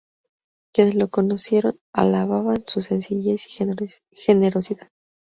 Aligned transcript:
Quienes 0.73 0.95
lo 0.95 1.11
conocieron 1.11 1.79
alababan 1.93 2.63
su 2.65 2.81
sencillez 2.81 3.45
y 3.45 4.25
generosidad. 4.25 4.87